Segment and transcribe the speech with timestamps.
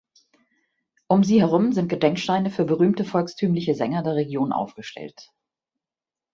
[1.07, 5.29] Um sie herum sind Gedenksteine für berühmte volkstümliche Sänger der Region aufgestellt.